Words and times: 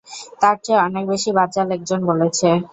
তার 0.41 0.55
চেয়ে 0.63 0.83
অনেক 0.87 1.03
বেশি 1.11 1.29
বাচাল 1.37 1.67
একজন 1.77 1.99
বলেছে। 2.09 2.47